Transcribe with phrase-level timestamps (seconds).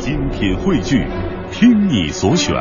[0.00, 1.06] 精品汇聚，
[1.52, 2.54] 听你所选，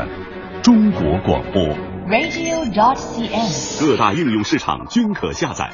[0.61, 1.63] 中国广播。
[2.09, 5.71] radio.cn，各大应用市场均可下载。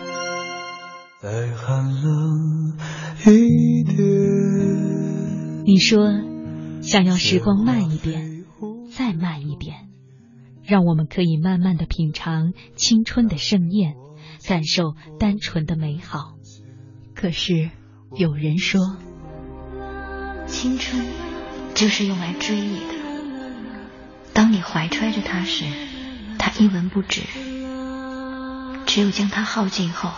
[1.20, 2.78] 再寒冷
[3.25, 3.97] 一点。
[5.65, 6.12] 你说，
[6.83, 8.45] 想要时光慢一点，
[8.95, 9.89] 再慢一点，
[10.63, 13.95] 让我们可以慢慢的品尝青春的盛宴，
[14.47, 16.36] 感受单纯的美好。
[17.16, 17.71] 可是，
[18.16, 18.97] 有人说，
[20.45, 21.04] 青春
[21.76, 22.96] 就是用来追忆的。
[24.33, 25.66] 当你怀揣着它时，
[26.39, 27.21] 它一文不值；
[28.86, 30.10] 只有将它耗尽后，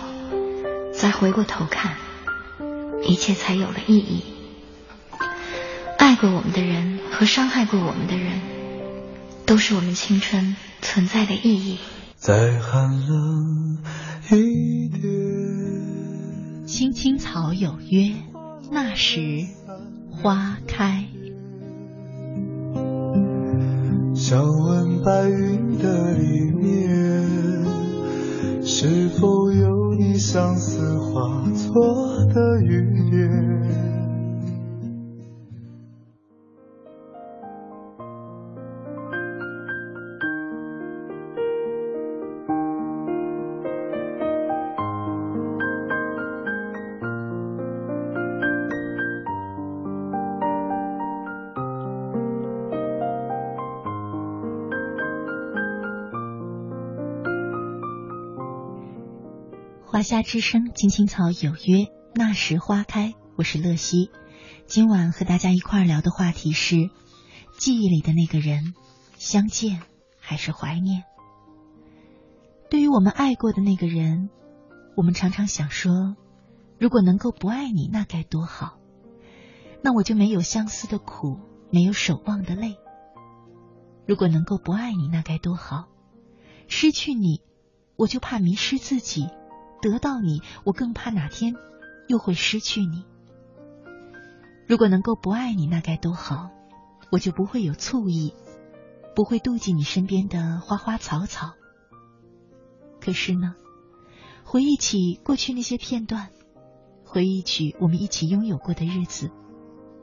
[0.94, 1.98] 再回过头看，
[3.04, 4.24] 一切才有了意义。
[5.98, 8.40] 爱过我们的人和伤害过我们的人，
[9.46, 11.80] 都是我们青春存在的意义。
[12.16, 13.80] 再寒冷
[14.32, 15.04] 一点。
[16.68, 18.14] 青青草有约，
[18.72, 19.48] 那时
[20.12, 21.06] 花开。
[24.30, 27.23] 想问白云的里面，
[28.61, 33.56] 是否有你相思化作的雨点？
[59.90, 63.14] 华夏之声，青青草有约，那时花开。
[63.38, 64.12] 我是乐西，
[64.66, 66.90] 今晚和大家一块儿聊的话题是：
[67.58, 68.74] 记忆里的那个人，
[69.18, 69.82] 相见
[70.20, 71.06] 还是怀念？
[72.70, 74.30] 对于我们爱过的那个人，
[74.98, 76.18] 我们常常想说，
[76.78, 78.78] 如果能够不爱你，那该多好。
[79.82, 81.40] 那我就没有相思的苦，
[81.72, 82.76] 没有守望的泪。
[84.06, 85.88] 如果能够不爱你，那该多好。
[86.68, 87.40] 失去你，
[87.96, 89.30] 我就怕迷失自己。
[89.82, 91.56] 得到你，我更怕哪天
[92.08, 93.06] 又会失去你。
[94.68, 96.50] 如果能够不爱你，那该多好，
[97.12, 98.34] 我就不会有醋意，
[99.16, 101.54] 不会妒忌你身边的花花草草。
[103.00, 103.56] 可是呢，
[104.44, 106.30] 回忆起过去那些片段，
[107.06, 109.32] 回忆起我们一起拥有过的日子，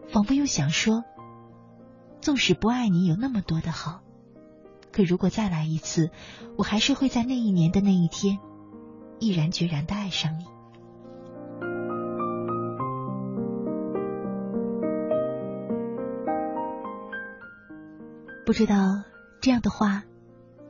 [0.09, 1.05] 仿佛又想说，
[2.23, 4.01] 纵使不爱你有那么多的好，
[4.93, 6.11] 可如果再来一次，
[6.57, 8.39] 我还是会在那一年的那一天。
[9.19, 10.45] 毅然决然的爱上你。
[18.47, 19.03] 不知道
[19.41, 20.05] 这样的话，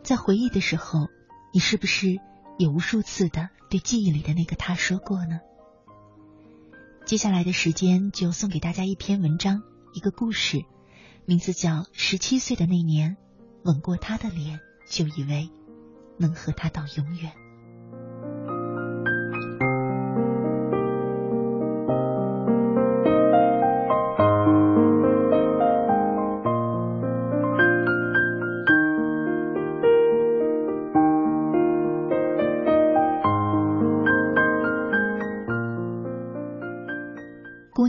[0.03, 1.09] 在回忆的时候，
[1.53, 2.19] 你是不是
[2.57, 5.41] 也无数次的对记忆里的那个他说过呢？
[7.05, 9.63] 接下来的时间就送给大家一篇文章，
[9.93, 10.65] 一个故事，
[11.27, 13.17] 名字叫《十七岁的那年，
[13.65, 15.51] 吻过他的脸，就以为
[16.17, 17.33] 能和他到永远》。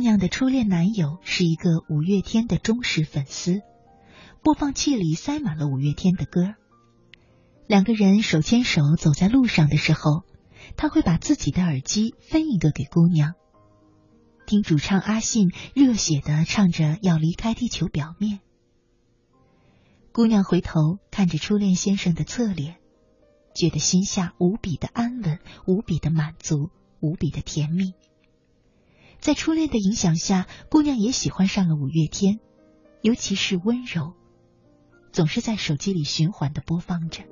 [0.05, 3.63] 娘的初恋男友是一个五月天的忠实粉丝，
[4.43, 6.53] 播放器里塞满了五月天的歌。
[7.65, 10.21] 两个人手牵手走在路上的时候，
[10.77, 13.33] 他会把自己的耳机分一个给姑娘，
[14.45, 18.41] 听主唱阿信热血的唱着要离开地球表面。
[20.11, 22.75] 姑娘回头看着初恋先生的侧脸，
[23.55, 27.95] 觉得心下无比的安稳，无比的满足，无比的甜蜜。
[29.25, 32.39] 在初恋的影响下，姑娘也喜欢上了五月天，
[33.01, 34.13] 尤其是温柔，
[35.11, 37.23] 总是在手机里循环的播放着。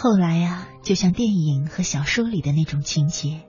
[0.00, 3.48] 后来呀、就像电影和小说里的那种情节，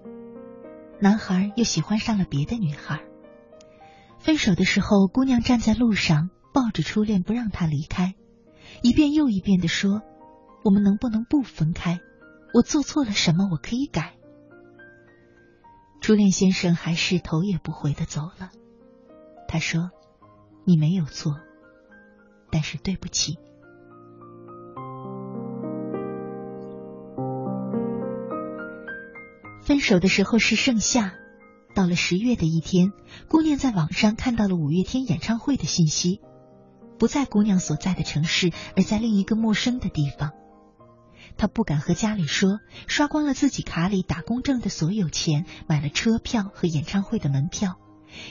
[1.00, 3.04] 男孩又喜欢上了别的女孩。
[4.18, 8.16] 分手的时候，姑娘站在路上，抱着初恋不让他离开，
[8.82, 10.02] 一遍又一遍的说
[10.66, 12.00] ：“我们能不能不分开？
[12.56, 13.48] 我做错了什么？
[13.52, 14.16] 我可以改。”
[16.02, 18.50] 初恋先生还是头也不回的走了。
[19.48, 19.92] 他说
[20.66, 21.36] ：“你没有错，
[22.50, 23.38] 但是对不起。”
[29.70, 31.14] 分手的时候是盛夏，
[31.76, 32.92] 到了十月的一天，
[33.28, 36.22] 姑娘在网上看到了五月天演唱会的信息，
[36.98, 40.32] 不在姑娘所在的城市，而在另一个陌生的地方。
[41.38, 42.58] 她不敢和家里说，
[42.88, 47.76] 刷光了自己卡里打工挣的所有钱，买了车票和演唱会的门票，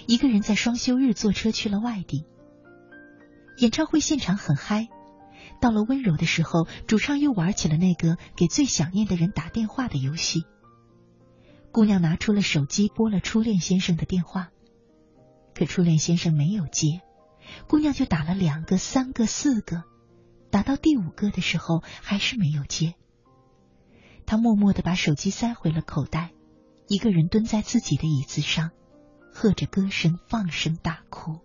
[0.08, 2.24] 一个人在双休日坐车去了外地。
[3.58, 4.88] 演唱会现场很嗨。
[5.60, 10.42] 到了温柔的时候，主唱又玩起了那个给最想念的人打电话的游戏。
[11.78, 14.50] 姑娘拿出了手机，拨了初恋先生的电话，
[15.54, 17.02] 可初恋先生没有接。
[17.68, 19.84] 姑娘就打了两个、三个、四个，
[20.50, 22.94] 打到第五个的时候还是没有接。
[24.26, 26.32] 她默默的把手机塞回了口袋，
[26.88, 28.72] 一个人蹲在自己的椅子上，
[29.32, 31.38] 和着歌声放声大哭。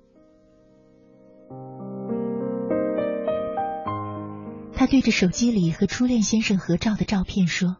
[4.74, 7.78] 他对着手机里和初恋先生合照的照片说：“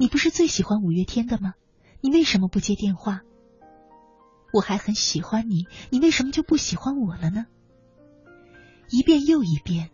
[0.00, 1.54] 你不是最喜欢五月天的吗？
[2.00, 3.22] 你为什么不接电话？
[4.52, 7.46] 我还很喜欢你，你为什么就不喜欢我了呢？”
[8.90, 9.90] 一遍又一遍，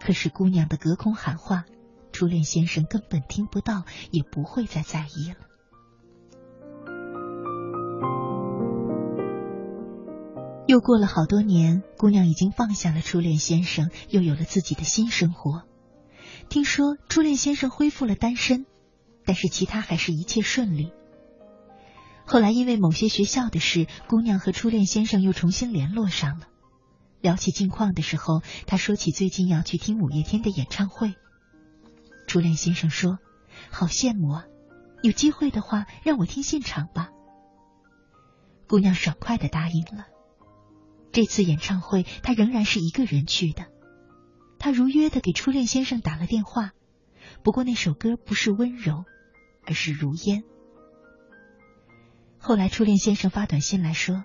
[0.00, 1.64] 可是姑娘的隔空喊话，
[2.12, 5.36] 初恋先生根本听不到，也不会再在意了。
[10.66, 15.62] 又过了好多年，姑娘已经放下了初恋先生，又有了自己的新生活。
[16.50, 18.66] 听说初恋先生恢复了单身，
[19.28, 20.90] 但是其他还是一切顺利。
[22.24, 26.46] 后来因为某些学校的事，姑娘和初恋先生又重新联络上了。
[27.20, 31.12] 聊起近况的时候，他说起最近要去听五月天的演唱会。
[32.26, 33.18] 初恋先生说
[33.70, 34.44] ：“好羡慕啊，
[35.02, 37.10] 有机会的话让我听现场吧。”
[38.66, 40.06] 姑娘爽快的答应了。
[41.12, 43.66] 这次演唱会，他仍然是一个人去的。
[44.58, 46.70] 他如约的给初恋先生打了电话，
[47.42, 49.04] 不过那首歌不是温柔，
[49.68, 50.44] 而是如烟。
[52.38, 54.24] 后来初恋先生发短信来说：“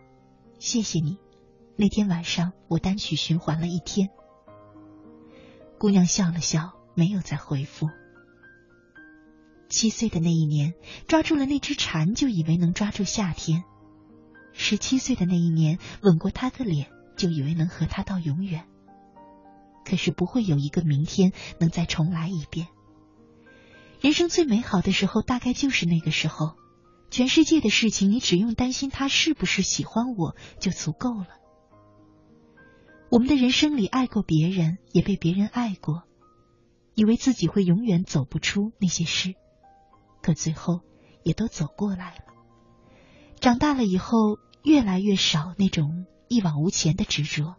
[0.57, 1.17] 谢谢你，
[1.75, 4.07] 那天晚上我单曲循环了一天。”
[5.77, 7.89] 姑娘笑了笑，没有再回复。
[9.67, 10.75] 七岁的那一年，
[11.09, 13.65] 抓住了那只蝉，就以为能抓住夏天。
[14.53, 18.65] 十七岁的那一年，吻过他的脸，就以为能和他到永远。
[19.83, 22.67] 可是不会有一个明天能再重来一遍。
[24.03, 26.57] 人生最美好的时候，大概就是那个时候。
[27.09, 31.27] 全世界的事情，你只用担心他是不是喜欢我就足够了。
[33.09, 36.03] 我们的人生里，爱过别人，也被别人爱过，
[36.95, 39.35] 以为自己会永远走不出那些事，
[40.21, 40.81] 可最后
[41.23, 42.23] 也都走过来了。
[43.39, 47.55] 长大了以后，越来越少那种一往无前的执着。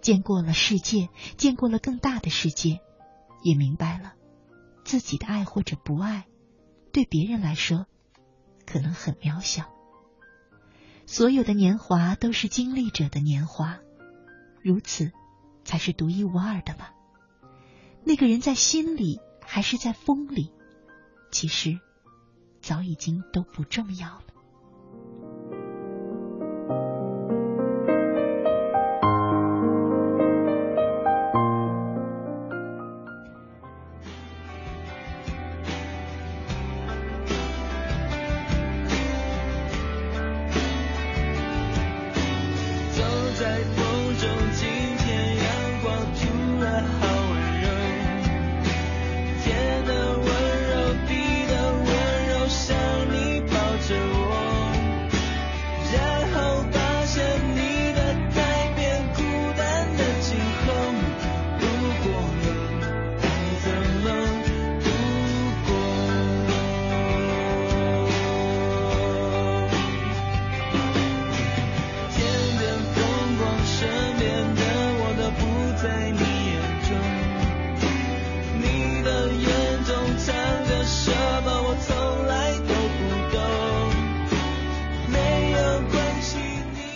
[0.00, 2.78] 见过了世界，见过了更大的世界，
[3.42, 4.12] 也明白了
[4.84, 6.26] 自己的爱或者不爱，
[6.92, 7.86] 对别人来说
[8.66, 9.70] 可能很渺小。
[11.06, 13.78] 所有的年华都是经历者的年华，
[14.62, 15.10] 如此
[15.64, 16.94] 才是独一无二的吧。
[18.04, 20.52] 那个人在心里还是在风里，
[21.30, 21.78] 其实
[22.60, 24.24] 早已经都不重要了。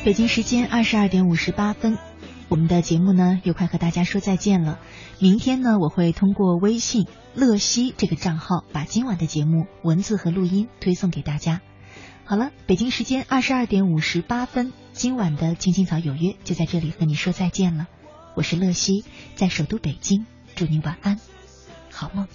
[0.06, 1.98] 北京时间二十二点五十八分，
[2.48, 4.78] 我们的节目呢又快和大家说再见了。
[5.18, 11.60] 明天呢，我会通过微信乐西这个账号，把今晚的节目文字和录音推送给大家。
[12.24, 17.88] 好了，北京时间二十二点五十八分，今晚的青青草有约就在这里和你说再见了。
[18.36, 21.18] 我是乐西，在首都北京，祝你晚安，
[21.90, 22.28] 好梦。